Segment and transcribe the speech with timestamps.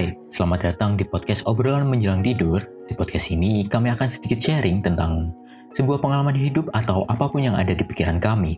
[0.00, 2.64] Hai, selamat datang di podcast obrolan menjelang tidur.
[2.88, 5.28] Di podcast ini, kami akan sedikit sharing tentang
[5.76, 8.56] sebuah pengalaman hidup atau apa pun yang ada di pikiran kami.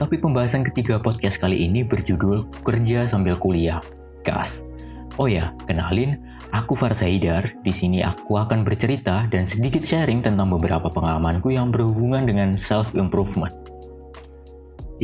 [0.00, 3.84] Tapi pembahasan ketiga podcast kali ini berjudul Kerja Sambil Kuliah.
[4.24, 4.64] Gas.
[5.20, 6.16] Oh ya, kenalin,
[6.56, 7.60] aku Farsa Hidar.
[7.60, 13.52] Di sini aku akan bercerita dan sedikit sharing tentang beberapa pengalamanku yang berhubungan dengan self-improvement.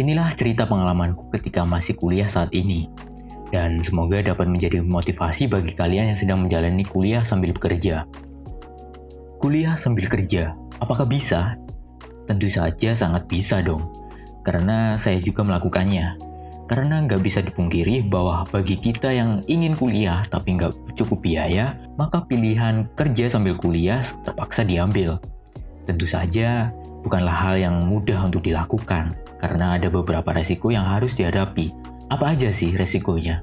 [0.01, 2.89] Inilah cerita pengalamanku ketika masih kuliah saat ini
[3.55, 8.07] dan semoga dapat menjadi motivasi bagi kalian yang sedang menjalani kuliah sambil bekerja.
[9.39, 11.61] Kuliah sambil kerja, apakah bisa?
[12.27, 13.87] Tentu saja sangat bisa dong,
[14.43, 16.19] karena saya juga melakukannya.
[16.67, 22.27] Karena nggak bisa dipungkiri bahwa bagi kita yang ingin kuliah tapi nggak cukup biaya, maka
[22.27, 25.15] pilihan kerja sambil kuliah terpaksa diambil.
[25.87, 26.75] Tentu saja
[27.07, 31.71] bukanlah hal yang mudah untuk dilakukan, karena ada beberapa resiko yang harus dihadapi,
[32.07, 33.43] apa aja sih resikonya?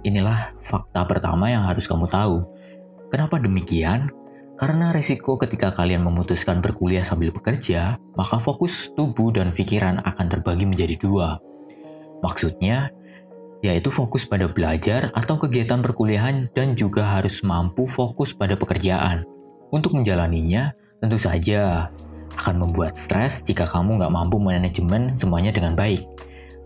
[0.00, 2.48] Inilah fakta pertama yang harus kamu tahu.
[3.12, 4.08] Kenapa demikian?
[4.56, 10.68] Karena resiko ketika kalian memutuskan berkuliah sambil bekerja, maka fokus tubuh dan pikiran akan terbagi
[10.68, 11.40] menjadi dua.
[12.20, 12.92] Maksudnya,
[13.64, 19.24] yaitu fokus pada belajar atau kegiatan perkuliahan dan juga harus mampu fokus pada pekerjaan.
[19.72, 21.88] Untuk menjalaninya, tentu saja
[22.36, 26.04] akan membuat stres jika kamu nggak mampu manajemen semuanya dengan baik.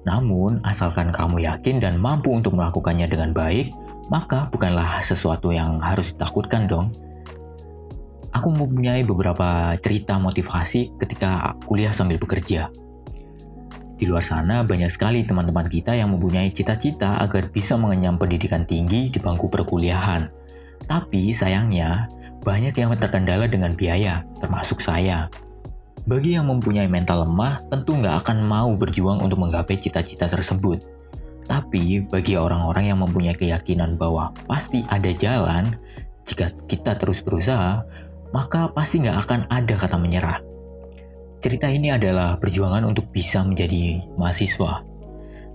[0.05, 3.72] Namun, asalkan kamu yakin dan mampu untuk melakukannya dengan baik,
[4.12, 6.92] maka bukanlah sesuatu yang harus ditakutkan dong.
[8.34, 12.69] Aku mempunyai beberapa cerita motivasi ketika kuliah sambil bekerja.
[13.94, 19.06] Di luar sana banyak sekali teman-teman kita yang mempunyai cita-cita agar bisa mengenyam pendidikan tinggi
[19.09, 20.26] di bangku perkuliahan.
[20.84, 22.10] Tapi sayangnya,
[22.43, 25.31] banyak yang terkendala dengan biaya, termasuk saya.
[26.04, 30.84] Bagi yang mempunyai mental lemah, tentu nggak akan mau berjuang untuk menggapai cita-cita tersebut.
[31.48, 35.81] Tapi bagi orang-orang yang mempunyai keyakinan bahwa pasti ada jalan,
[36.28, 37.81] jika kita terus berusaha,
[38.37, 40.44] maka pasti nggak akan ada kata menyerah.
[41.41, 44.84] Cerita ini adalah perjuangan untuk bisa menjadi mahasiswa.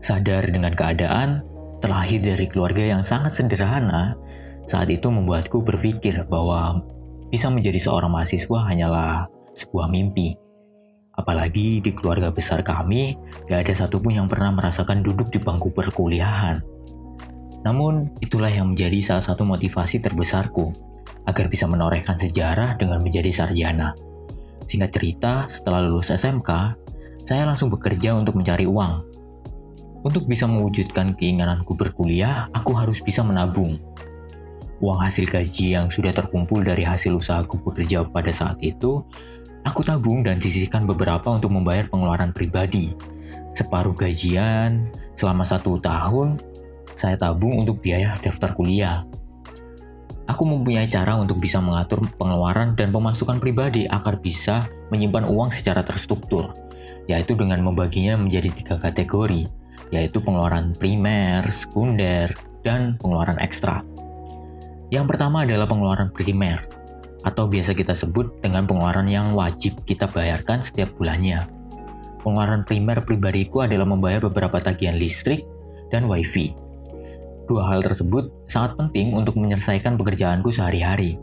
[0.02, 1.46] Sadar dengan keadaan,
[1.78, 4.18] terlahir dari keluarga yang sangat sederhana,
[4.66, 6.82] saat itu membuatku berpikir bahwa
[7.30, 10.32] bisa menjadi seorang mahasiswa hanyalah sebuah mimpi.
[11.20, 13.20] Apalagi di keluarga besar kami,
[13.52, 16.64] gak ada satupun yang pernah merasakan duduk di bangku perkuliahan.
[17.68, 20.72] Namun, itulah yang menjadi salah satu motivasi terbesarku,
[21.28, 23.92] agar bisa menorehkan sejarah dengan menjadi sarjana.
[24.64, 26.50] Singkat cerita, setelah lulus SMK,
[27.28, 28.94] saya langsung bekerja untuk mencari uang.
[30.00, 33.76] Untuk bisa mewujudkan keinginanku berkuliah, aku harus bisa menabung.
[34.80, 39.04] Uang hasil gaji yang sudah terkumpul dari hasil usahaku bekerja pada saat itu
[39.68, 42.96] Aku tabung dan sisihkan beberapa untuk membayar pengeluaran pribadi.
[43.52, 44.88] Separuh gajian
[45.20, 46.40] selama satu tahun,
[46.96, 49.04] saya tabung untuk biaya daftar kuliah.
[50.30, 55.82] Aku mempunyai cara untuk bisa mengatur pengeluaran dan pemasukan pribadi agar bisa menyimpan uang secara
[55.82, 56.54] terstruktur,
[57.10, 59.50] yaitu dengan membaginya menjadi tiga kategori,
[59.90, 62.30] yaitu pengeluaran primer, sekunder,
[62.62, 63.82] dan pengeluaran ekstra.
[64.94, 66.66] Yang pertama adalah pengeluaran primer,
[67.24, 71.48] atau biasa kita sebut dengan pengeluaran yang wajib kita bayarkan setiap bulannya.
[72.20, 75.44] Pengeluaran primer pribadiku adalah membayar beberapa tagihan listrik
[75.92, 76.52] dan wifi.
[77.48, 81.18] Dua hal tersebut sangat penting untuk menyelesaikan pekerjaanku sehari-hari.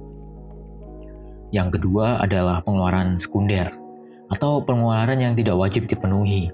[1.54, 3.70] Yang kedua adalah pengeluaran sekunder,
[4.26, 6.50] atau pengeluaran yang tidak wajib dipenuhi.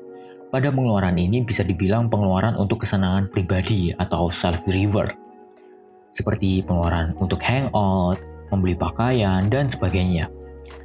[0.52, 5.16] Pada pengeluaran ini bisa dibilang pengeluaran untuk kesenangan pribadi atau self-reward,
[6.12, 8.20] seperti pengeluaran untuk hangout,
[8.52, 10.28] membeli pakaian, dan sebagainya.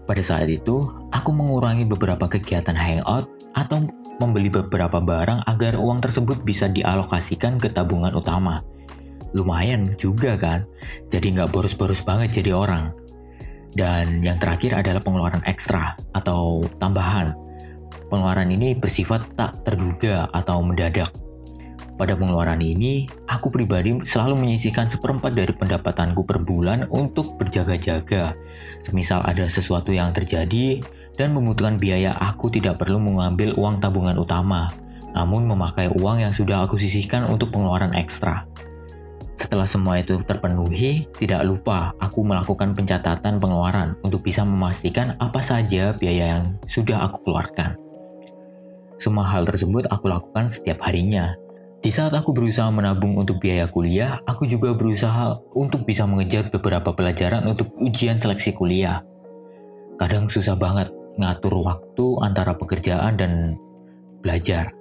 [0.07, 3.83] Pada saat itu, aku mengurangi beberapa kegiatan hangout atau
[4.17, 8.63] membeli beberapa barang agar uang tersebut bisa dialokasikan ke tabungan utama.
[9.35, 10.63] Lumayan juga kan,
[11.11, 12.95] jadi nggak boros-boros banget jadi orang.
[13.75, 17.35] Dan yang terakhir adalah pengeluaran ekstra atau tambahan.
[18.07, 21.11] Pengeluaran ini bersifat tak terduga atau mendadak
[21.97, 28.37] pada pengeluaran ini, aku pribadi selalu menyisihkan seperempat dari pendapatanku per bulan untuk berjaga-jaga.
[28.85, 30.79] Semisal ada sesuatu yang terjadi
[31.17, 34.69] dan membutuhkan biaya, aku tidak perlu mengambil uang tabungan utama,
[35.17, 38.45] namun memakai uang yang sudah aku sisihkan untuk pengeluaran ekstra.
[39.37, 45.93] Setelah semua itu terpenuhi, tidak lupa aku melakukan pencatatan pengeluaran untuk bisa memastikan apa saja
[45.97, 47.77] biaya yang sudah aku keluarkan.
[48.97, 51.37] Semua hal tersebut aku lakukan setiap harinya,
[51.87, 56.91] di saat aku berusaha menabung untuk biaya kuliah, aku juga berusaha untuk bisa mengejar beberapa
[56.91, 59.07] pelajaran untuk ujian seleksi kuliah.
[59.95, 63.55] Kadang susah banget ngatur waktu antara pekerjaan dan
[64.19, 64.75] belajar.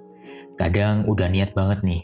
[0.59, 2.03] Kadang udah niat banget nih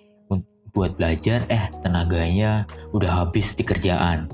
[0.72, 2.64] buat belajar, eh tenaganya
[2.96, 4.32] udah habis di kerjaan.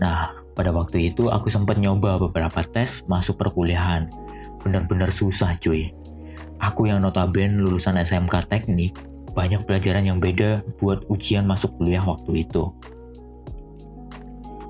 [0.00, 4.08] Nah, pada waktu itu aku sempat nyoba beberapa tes masuk perkuliahan.
[4.64, 5.92] Bener-bener susah cuy.
[6.56, 8.96] Aku yang notabene lulusan SMK teknik,
[9.38, 12.74] banyak pelajaran yang beda buat ujian masuk kuliah waktu itu.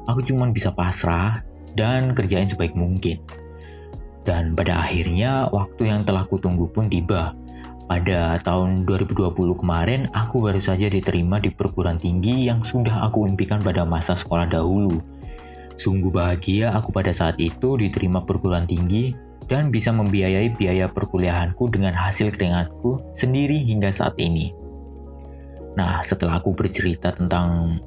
[0.04, 1.40] Aku cuma bisa pasrah
[1.72, 3.24] dan kerjain sebaik mungkin.
[4.28, 7.32] Dan pada akhirnya waktu yang telah kutunggu pun tiba.
[7.88, 13.64] Pada tahun 2020 kemarin, aku baru saja diterima di perguruan tinggi yang sudah aku impikan
[13.64, 15.00] pada masa sekolah dahulu.
[15.80, 19.16] Sungguh bahagia aku pada saat itu diterima perguruan tinggi
[19.48, 24.52] dan bisa membiayai biaya perkuliahanku dengan hasil keringatku sendiri hingga saat ini.
[25.74, 27.80] Nah, setelah aku bercerita tentang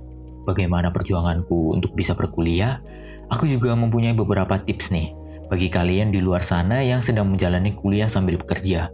[0.44, 2.82] bagaimana perjuanganku untuk bisa berkuliah,
[3.30, 5.14] aku juga mempunyai beberapa tips nih
[5.52, 8.90] bagi kalian di luar sana yang sedang menjalani kuliah sambil bekerja.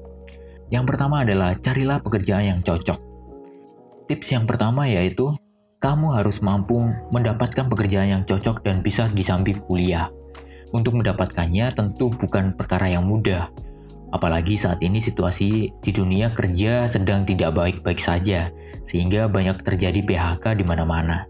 [0.67, 2.99] Yang pertama adalah carilah pekerjaan yang cocok.
[4.11, 5.31] Tips yang pertama yaitu
[5.77, 6.81] kamu harus mampu
[7.13, 10.09] mendapatkan pekerjaan yang cocok dan bisa disambi kuliah.
[10.75, 13.47] Untuk mendapatkannya tentu bukan perkara yang mudah.
[14.11, 18.51] Apalagi saat ini situasi di dunia kerja sedang tidak baik-baik saja,
[18.87, 21.27] sehingga banyak terjadi PHK di mana-mana.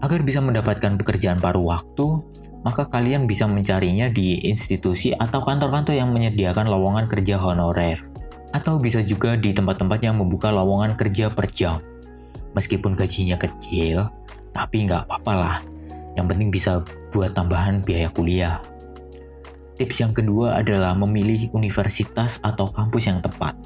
[0.00, 2.20] Agar bisa mendapatkan pekerjaan paruh waktu,
[2.60, 8.04] maka kalian bisa mencarinya di institusi atau kantor-kantor yang menyediakan lowongan kerja honorer.
[8.52, 11.80] Atau bisa juga di tempat-tempat yang membuka lowongan kerja per jam.
[12.52, 14.10] Meskipun gajinya kecil,
[14.52, 15.58] tapi nggak apa-apa lah.
[16.18, 16.72] Yang penting bisa
[17.14, 18.58] buat tambahan biaya kuliah.
[19.80, 23.56] Tips yang kedua adalah memilih universitas atau kampus yang tepat.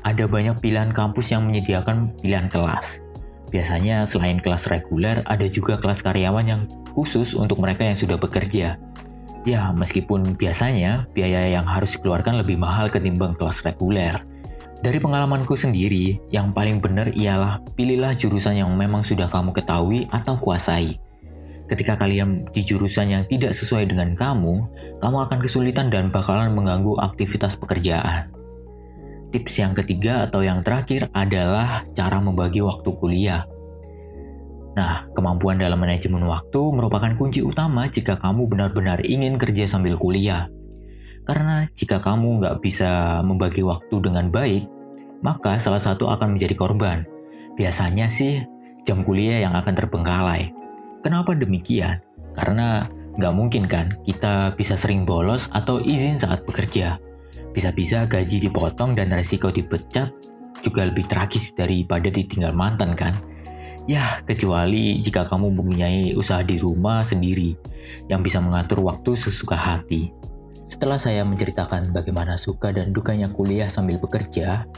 [0.00, 3.04] Ada banyak pilihan kampus yang menyediakan pilihan kelas.
[3.52, 6.62] Biasanya selain kelas reguler, ada juga kelas karyawan yang
[6.96, 8.80] khusus untuk mereka yang sudah bekerja.
[9.44, 14.24] Ya, meskipun biasanya biaya yang harus dikeluarkan lebih mahal ketimbang kelas reguler.
[14.80, 20.40] Dari pengalamanku sendiri, yang paling benar ialah pilihlah jurusan yang memang sudah kamu ketahui atau
[20.40, 20.96] kuasai
[21.72, 24.60] Ketika kalian di jurusan yang tidak sesuai dengan kamu,
[25.00, 28.28] kamu akan kesulitan dan bakalan mengganggu aktivitas pekerjaan.
[29.32, 33.48] Tips yang ketiga atau yang terakhir adalah cara membagi waktu kuliah.
[34.76, 40.52] Nah, kemampuan dalam manajemen waktu merupakan kunci utama jika kamu benar-benar ingin kerja sambil kuliah.
[41.24, 44.68] Karena jika kamu nggak bisa membagi waktu dengan baik,
[45.24, 47.08] maka salah satu akan menjadi korban.
[47.56, 48.44] Biasanya sih
[48.84, 50.61] jam kuliah yang akan terbengkalai.
[51.02, 51.98] Kenapa demikian?
[52.38, 52.86] Karena
[53.18, 56.96] nggak mungkin kan kita bisa sering bolos atau izin saat bekerja.
[57.52, 60.08] Bisa-bisa gaji dipotong dan resiko dipecat
[60.62, 63.18] juga lebih tragis daripada ditinggal mantan kan?
[63.90, 67.58] Ya, kecuali jika kamu mempunyai usaha di rumah sendiri
[68.06, 70.14] yang bisa mengatur waktu sesuka hati.
[70.62, 74.70] Setelah saya menceritakan bagaimana suka dan dukanya kuliah sambil bekerja,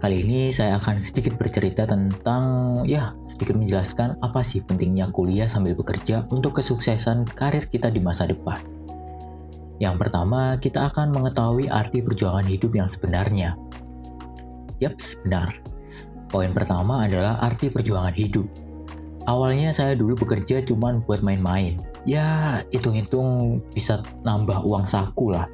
[0.00, 5.76] Kali ini saya akan sedikit bercerita tentang, ya, sedikit menjelaskan apa sih pentingnya kuliah sambil
[5.76, 8.64] bekerja untuk kesuksesan karir kita di masa depan.
[9.76, 13.60] Yang pertama, kita akan mengetahui arti perjuangan hidup yang sebenarnya.
[14.80, 15.52] Yap, benar.
[16.32, 18.48] Poin pertama adalah arti perjuangan hidup.
[19.28, 21.76] Awalnya saya dulu bekerja cuma buat main-main.
[22.08, 25.44] Ya, hitung-hitung bisa nambah uang saku lah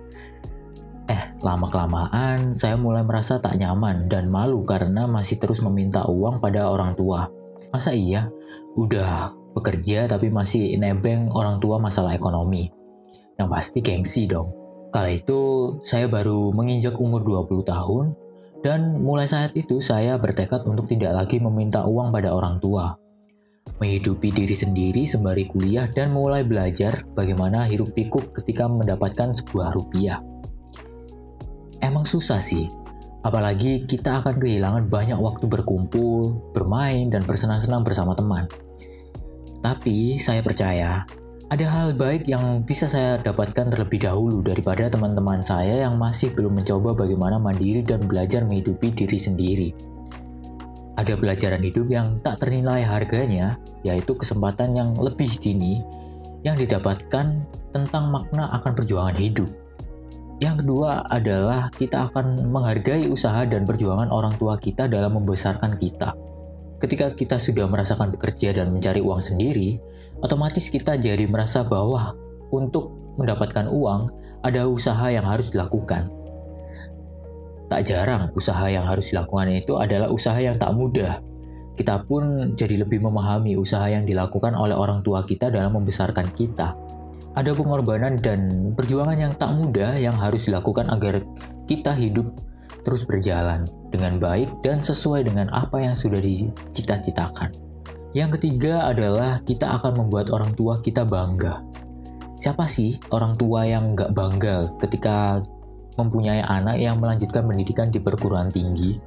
[1.06, 6.66] Eh, lama-kelamaan saya mulai merasa tak nyaman dan malu karena masih terus meminta uang pada
[6.66, 7.30] orang tua.
[7.70, 8.26] Masa iya?
[8.74, 12.68] Udah bekerja tapi masih nebeng orang tua masalah ekonomi.
[13.38, 14.50] Yang pasti gengsi dong.
[14.90, 18.04] Kala itu saya baru menginjak umur 20 tahun
[18.66, 22.98] dan mulai saat itu saya bertekad untuk tidak lagi meminta uang pada orang tua.
[23.76, 30.18] Menghidupi diri sendiri sembari kuliah dan mulai belajar bagaimana hirup pikuk ketika mendapatkan sebuah rupiah.
[31.84, 32.70] Emang susah sih,
[33.26, 38.48] apalagi kita akan kehilangan banyak waktu berkumpul, bermain, dan bersenang-senang bersama teman.
[39.60, 41.02] Tapi saya percaya,
[41.46, 46.58] ada hal baik yang bisa saya dapatkan terlebih dahulu daripada teman-teman saya yang masih belum
[46.58, 49.70] mencoba bagaimana mandiri dan belajar menghidupi diri sendiri.
[50.96, 55.84] Ada pelajaran hidup yang tak ternilai harganya, yaitu kesempatan yang lebih dini
[56.42, 59.65] yang didapatkan tentang makna akan perjuangan hidup.
[60.36, 66.12] Yang kedua adalah kita akan menghargai usaha dan perjuangan orang tua kita dalam membesarkan kita.
[66.76, 69.80] Ketika kita sudah merasakan bekerja dan mencari uang sendiri,
[70.20, 72.12] otomatis kita jadi merasa bahwa
[72.52, 74.12] untuk mendapatkan uang
[74.44, 76.12] ada usaha yang harus dilakukan.
[77.72, 81.24] Tak jarang usaha yang harus dilakukan itu adalah usaha yang tak mudah.
[81.80, 86.76] Kita pun jadi lebih memahami usaha yang dilakukan oleh orang tua kita dalam membesarkan kita
[87.36, 91.20] ada pengorbanan dan perjuangan yang tak mudah yang harus dilakukan agar
[91.68, 92.32] kita hidup
[92.82, 93.68] terus berjalan.
[93.86, 97.48] dengan baik dan sesuai dengan apa yang sudah dicita-citakan.
[98.12, 101.64] Yang ketiga adalah kita akan membuat orang tua kita bangga.
[102.36, 105.40] Siapa sih orang tua yang nggak bangga ketika
[105.96, 109.00] mempunyai anak yang melanjutkan pendidikan di perguruan tinggi?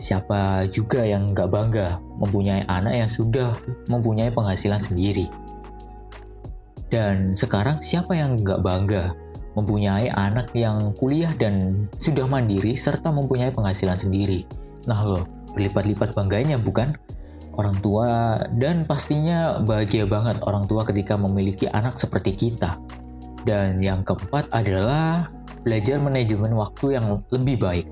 [0.00, 3.52] Siapa juga yang nggak bangga mempunyai anak yang sudah
[3.88, 5.28] mempunyai penghasilan sendiri?
[6.96, 9.12] Dan sekarang siapa yang nggak bangga
[9.52, 14.48] mempunyai anak yang kuliah dan sudah mandiri serta mempunyai penghasilan sendiri?
[14.88, 16.96] Nah loh, berlipat-lipat bangganya bukan?
[17.52, 22.80] Orang tua dan pastinya bahagia banget orang tua ketika memiliki anak seperti kita.
[23.44, 25.28] Dan yang keempat adalah
[25.68, 27.86] belajar manajemen waktu yang lebih baik.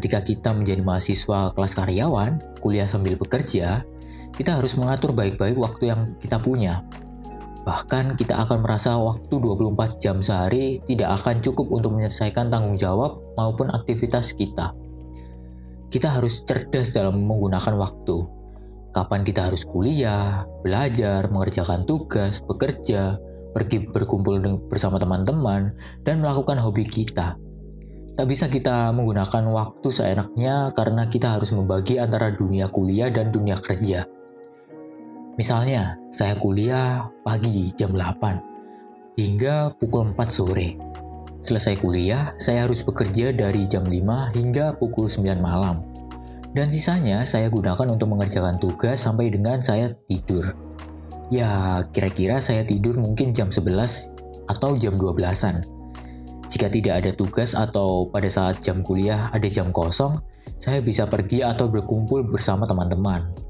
[0.00, 3.84] Ketika kita menjadi mahasiswa kelas karyawan, kuliah sambil bekerja,
[4.32, 6.80] kita harus mengatur baik-baik waktu yang kita punya.
[7.68, 13.20] Bahkan kita akan merasa waktu 24 jam sehari tidak akan cukup untuk menyelesaikan tanggung jawab
[13.36, 14.72] maupun aktivitas kita.
[15.92, 18.16] Kita harus cerdas dalam menggunakan waktu.
[18.96, 23.20] Kapan kita harus kuliah, belajar, mengerjakan tugas, bekerja,
[23.52, 24.40] pergi berkumpul
[24.72, 25.76] bersama teman-teman,
[26.08, 27.36] dan melakukan hobi kita.
[28.16, 33.60] Tak bisa kita menggunakan waktu seenaknya karena kita harus membagi antara dunia kuliah dan dunia
[33.60, 34.08] kerja.
[35.38, 40.74] Misalnya, saya kuliah pagi jam 8 hingga pukul 4 sore.
[41.38, 45.86] Selesai kuliah, saya harus bekerja dari jam 5 hingga pukul 9 malam.
[46.50, 50.42] Dan sisanya saya gunakan untuk mengerjakan tugas sampai dengan saya tidur.
[51.30, 54.10] Ya, kira-kira saya tidur mungkin jam 11
[54.50, 55.62] atau jam 12-an.
[56.50, 60.18] Jika tidak ada tugas atau pada saat jam kuliah ada jam kosong,
[60.58, 63.47] saya bisa pergi atau berkumpul bersama teman-teman.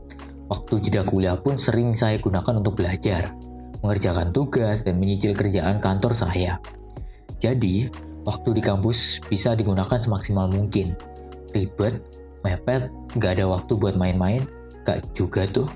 [0.48, 3.36] Waktu jeda kuliah pun sering saya gunakan untuk belajar,
[3.84, 6.56] mengerjakan tugas, dan menyicil kerjaan kantor saya.
[7.36, 7.92] Jadi,
[8.24, 10.96] waktu di kampus bisa digunakan semaksimal mungkin.
[11.52, 12.00] Ribet,
[12.44, 14.48] mepet, nggak ada waktu buat main-main,
[14.88, 15.68] gak juga tuh.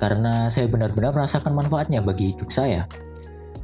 [0.00, 2.88] Karena saya benar-benar merasakan manfaatnya bagi hidup saya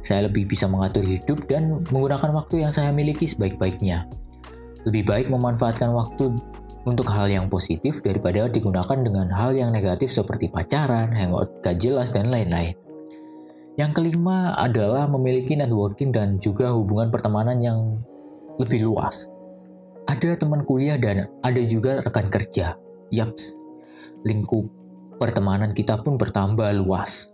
[0.01, 4.09] saya lebih bisa mengatur hidup dan menggunakan waktu yang saya miliki sebaik-baiknya.
[4.89, 6.33] Lebih baik memanfaatkan waktu
[6.83, 12.13] untuk hal yang positif daripada digunakan dengan hal yang negatif seperti pacaran, hangout gak jelas,
[12.13, 12.73] dan lain-lain.
[13.79, 18.01] Yang kelima adalah memiliki networking dan juga hubungan pertemanan yang
[18.59, 19.29] lebih luas.
[20.09, 22.75] Ada teman kuliah dan ada juga rekan kerja.
[23.13, 23.55] Yaps,
[24.27, 24.67] lingkup
[25.21, 27.31] pertemanan kita pun bertambah luas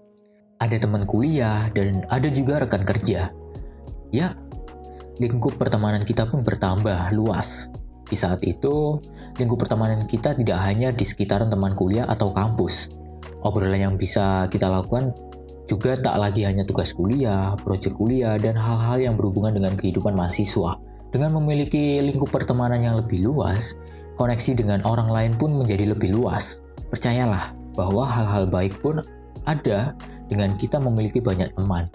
[0.57, 3.29] ada teman kuliah, dan ada juga rekan kerja.
[4.09, 4.33] Ya,
[5.21, 7.69] lingkup pertemanan kita pun bertambah luas.
[8.07, 9.03] Di saat itu,
[9.35, 12.91] lingkup pertemanan kita tidak hanya di sekitaran teman kuliah atau kampus.
[13.43, 15.11] Obrolan yang bisa kita lakukan
[15.67, 20.79] juga tak lagi hanya tugas kuliah, proyek kuliah, dan hal-hal yang berhubungan dengan kehidupan mahasiswa.
[21.11, 23.75] Dengan memiliki lingkup pertemanan yang lebih luas,
[24.15, 26.63] koneksi dengan orang lain pun menjadi lebih luas.
[26.87, 29.03] Percayalah bahwa hal-hal baik pun
[29.43, 29.91] ada
[30.31, 31.91] dengan kita memiliki banyak teman.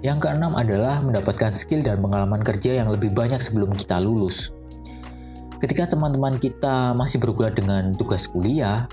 [0.00, 4.55] Yang keenam adalah mendapatkan skill dan pengalaman kerja yang lebih banyak sebelum kita lulus.
[5.56, 8.84] Ketika teman-teman kita masih bergulat dengan tugas kuliah,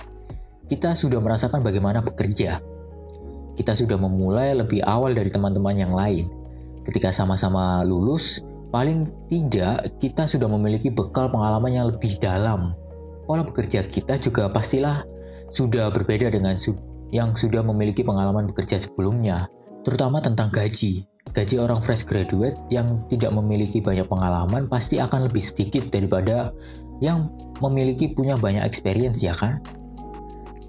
[0.72, 2.64] kita sudah merasakan bagaimana bekerja.
[3.54, 6.32] Kita sudah memulai lebih awal dari teman-teman yang lain.
[6.88, 8.42] Ketika sama-sama lulus,
[8.72, 12.74] paling tidak kita sudah memiliki bekal pengalaman yang lebih dalam.
[13.28, 15.04] Pola bekerja kita juga pastilah
[15.54, 16.58] sudah berbeda dengan
[17.14, 19.46] yang sudah memiliki pengalaman bekerja sebelumnya,
[19.86, 21.13] terutama tentang gaji.
[21.34, 26.54] Gaji orang fresh graduate yang tidak memiliki banyak pengalaman pasti akan lebih sedikit daripada
[27.02, 29.58] yang memiliki punya banyak experience ya kan?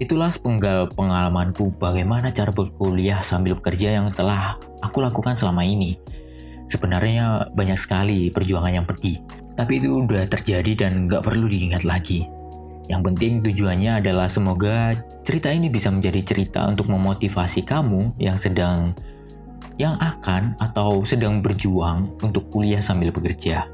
[0.01, 5.95] Itulah sepenggal pengalamanku bagaimana cara berkuliah sambil bekerja yang telah aku lakukan selama ini.
[6.65, 9.21] Sebenarnya banyak sekali perjuangan yang pedih,
[9.53, 12.25] tapi itu udah terjadi dan nggak perlu diingat lagi.
[12.89, 18.97] Yang penting tujuannya adalah semoga cerita ini bisa menjadi cerita untuk memotivasi kamu yang sedang
[19.75, 23.67] yang akan atau sedang berjuang untuk kuliah sambil bekerja.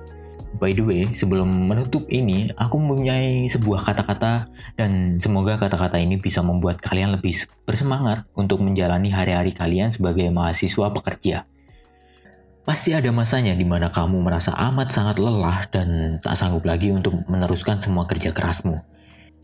[0.62, 4.46] By the way, sebelum menutup ini, aku mempunyai sebuah kata-kata
[4.77, 7.34] dan semoga kata-kata ini bisa membuat kalian lebih
[7.65, 11.50] bersemangat untuk menjalani hari-hari kalian sebagai mahasiswa pekerja.
[12.62, 17.17] Pasti ada masanya di mana kamu merasa amat sangat lelah dan tak sanggup lagi untuk
[17.25, 18.77] meneruskan semua kerja kerasmu.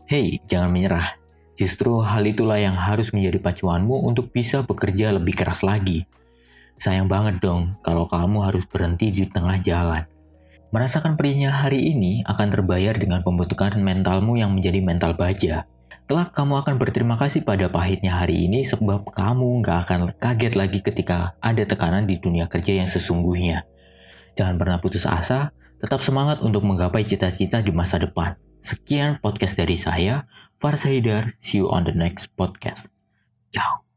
[0.06, 1.18] Hei, jangan menyerah.
[1.58, 6.06] Justru hal itulah yang harus menjadi pacuanmu untuk bisa bekerja lebih keras lagi.
[6.78, 10.06] Sayang banget dong kalau kamu harus berhenti di tengah jalan.
[10.70, 15.66] Merasakan perihnya hari ini akan terbayar dengan pembentukan mentalmu yang menjadi mental baja.
[16.08, 20.80] Kelak kamu akan berterima kasih pada pahitnya hari ini sebab kamu nggak akan kaget lagi
[20.80, 23.68] ketika ada tekanan di dunia kerja yang sesungguhnya.
[24.38, 28.38] Jangan pernah putus asa, tetap semangat untuk menggapai cita-cita di masa depan.
[28.62, 31.36] Sekian podcast dari saya, Farsa Hidar.
[31.42, 32.88] See you on the next podcast.
[33.50, 33.87] Ciao.